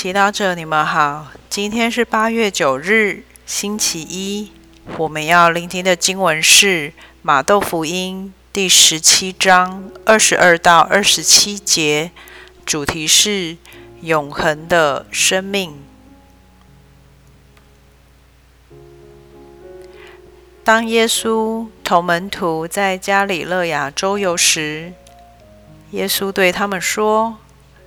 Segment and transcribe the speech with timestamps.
[0.00, 1.26] 祈祷者，你们好。
[1.50, 4.52] 今天是八月九日，星期一。
[4.96, 6.90] 我们要聆听的经文是
[7.20, 12.12] 《马窦福音》第十七章二十二到二十七节，
[12.64, 13.56] 主题是
[14.02, 15.82] 永恒的生命。
[20.62, 24.92] 当耶稣同门徒在加里勒亚周游时，
[25.90, 27.38] 耶稣对他们说：“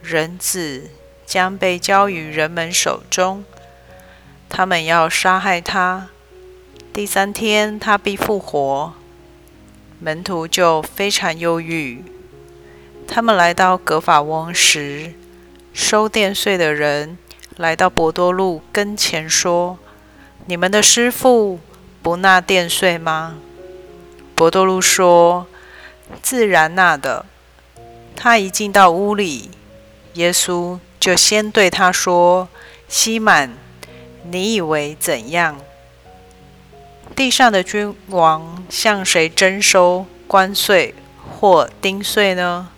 [0.03, 0.89] 人子。”
[1.31, 3.45] 将被交于人们手中，
[4.49, 6.09] 他们要杀害他。
[6.91, 8.91] 第三天，他必复活。
[10.01, 12.03] 门徒就非常忧郁。
[13.07, 15.13] 他们来到格法翁时，
[15.71, 17.17] 收殿税的人
[17.55, 19.79] 来到博多禄跟前说
[20.47, 21.61] ：“你们的师傅
[22.01, 23.37] 不纳殿税吗？”
[24.35, 25.47] 博多禄说
[26.21, 27.25] ：“自然纳的。”
[28.17, 29.49] 他一进到屋里，
[30.15, 30.77] 耶稣。
[31.01, 32.47] 就先对他说
[32.87, 33.57] ：“西满，
[34.23, 35.59] 你以为怎样？
[37.15, 42.69] 地上的君王向谁征收关税或丁税呢？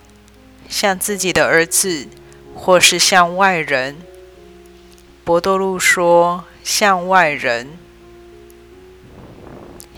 [0.70, 2.08] 向自己的儿子，
[2.54, 3.98] 或是向外人？”
[5.22, 7.76] 博多禄说：“向外人。”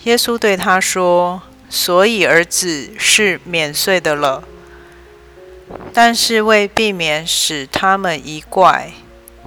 [0.03, 4.43] 耶稣对他说：“所以儿子是免税的了。”
[5.93, 8.93] 但是为避免使他们疑怪，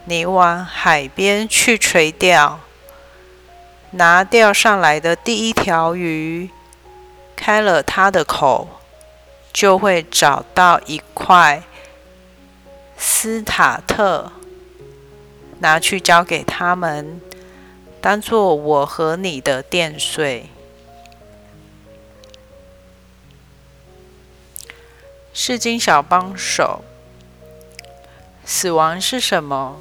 [0.05, 2.59] 你往海边去垂钓，
[3.91, 6.49] 拿钓上来的第一条鱼，
[7.35, 8.67] 开了它的口，
[9.53, 11.63] 就会找到一块
[12.97, 14.31] 斯塔特，
[15.59, 17.21] 拿去交给他们，
[18.01, 20.49] 当做我和你的垫税。
[25.41, 26.83] 世金小帮手。
[28.43, 29.79] 死亡是什么？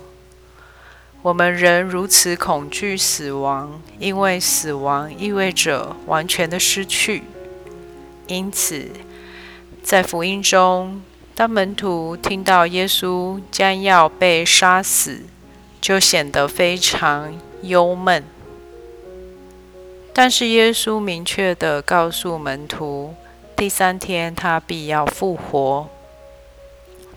[1.20, 7.24] 我们人如此恐惧死亡，因为死亡意味着完全的失去。
[8.28, 8.88] 因此，
[9.82, 11.02] 在福音中，
[11.34, 15.22] 当门徒听到耶稣将要被杀死，
[15.80, 18.22] 就显得非常忧闷。
[20.14, 23.16] 但是，耶稣明确地告诉门徒。
[23.58, 25.90] 第三天，他必要复活。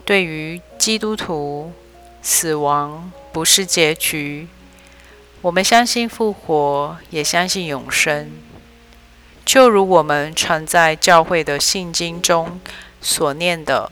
[0.03, 1.71] 对于基督徒，
[2.23, 4.47] 死亡不是结局。
[5.43, 8.31] 我们相信复活，也相信永生。
[9.45, 12.59] 就如我们常在教会的信经中
[12.99, 13.91] 所念的：“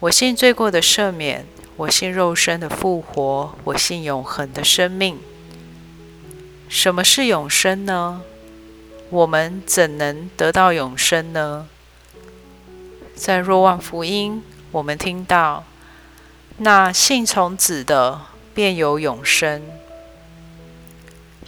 [0.00, 5.18] 我信罪过的赦免，我信肉身的复活，我信永恒的生命。”
[6.68, 8.20] 什么是永生呢？
[9.10, 11.66] 我们怎能得到永生呢？
[13.14, 15.64] 在若望福音，我们听到
[16.58, 18.20] 那信从子的
[18.54, 19.62] 便有永生。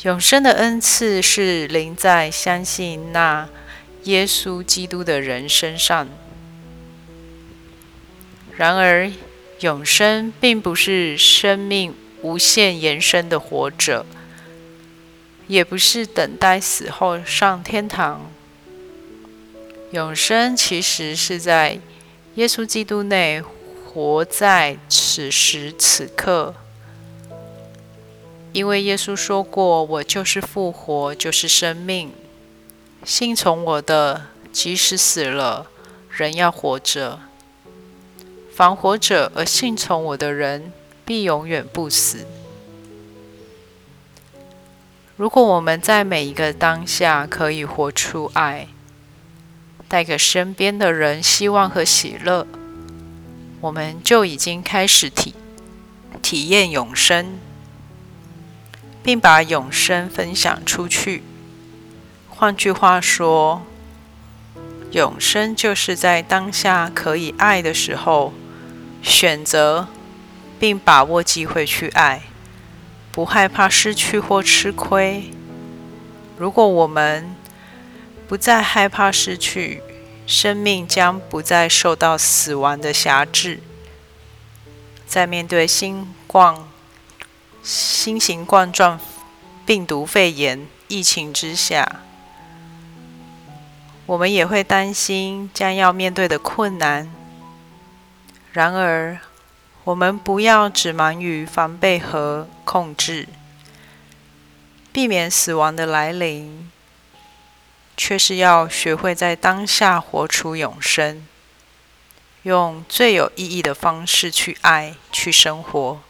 [0.03, 3.47] 永生的恩赐是临在相信那
[4.04, 6.09] 耶稣基督的人身上。
[8.56, 9.12] 然而，
[9.60, 14.06] 永生并不是生命无限延伸的活着。
[15.50, 18.31] 也不是等待死后上天堂。
[19.91, 21.81] 永生其实是在
[22.37, 23.43] 耶稣基督内，
[23.84, 26.55] 活在此时此刻。
[28.53, 32.12] 因为耶稣说过：“我就是复活，就是生命。
[33.05, 35.67] 信从我的，即使死了，
[36.11, 37.19] 人要活着；
[38.55, 40.72] 凡活着而信从我的人，
[41.05, 42.25] 必永远不死。”
[45.20, 48.69] 如果我们在每一个当下可以活出爱，
[49.86, 52.47] 带给身边的人希望和喜乐，
[53.60, 55.34] 我们就已经开始体
[56.22, 57.38] 体验永生，
[59.03, 61.22] 并把永生分享出去。
[62.31, 63.60] 换句话说，
[64.92, 68.32] 永生就是在当下可以爱的时候，
[69.02, 69.87] 选择
[70.58, 72.22] 并把握机会去爱。
[73.12, 75.30] 不害怕失去或吃亏。
[76.36, 77.34] 如果我们
[78.28, 79.82] 不再害怕失去，
[80.26, 83.60] 生命将不再受到死亡的辖制。
[85.06, 86.56] 在面对新冠、
[87.62, 89.00] 新型冠状
[89.66, 92.00] 病毒肺炎疫情之下，
[94.06, 97.10] 我们也会担心将要面对的困难。
[98.52, 99.18] 然而，
[99.85, 103.27] 我们不要只忙于防备和控制，
[104.93, 106.71] 避免死亡的来临，
[107.97, 111.27] 却是要学会在当下活出永生，
[112.43, 116.00] 用最有意义的方式去爱、去生活，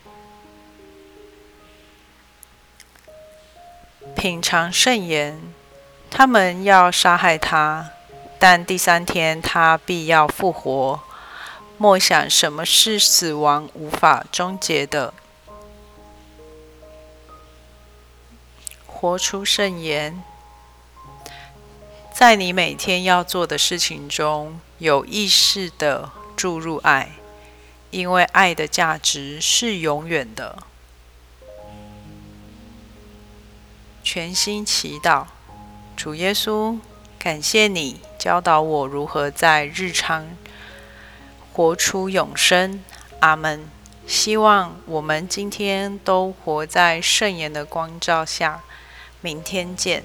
[4.17, 5.41] 品尝圣言。
[6.11, 7.91] 他们要杀害他，
[8.37, 11.01] 但第三天他必要复活。
[11.83, 15.15] 默想什么是死亡无法终结的。
[18.87, 20.23] 活出圣言，
[22.13, 27.13] 在你每天要做的事情中，有意识的注入爱，
[27.91, 30.59] 因为爱的价值是永远的。
[34.05, 35.25] 全心祈祷，
[35.97, 36.79] 主耶稣，
[37.19, 40.29] 感谢你教导我如何在日常
[41.53, 42.83] 活出永生。
[43.21, 43.69] 阿门。
[44.07, 48.63] 希望我们今天都活在圣言的光照下。
[49.21, 50.03] 明天见。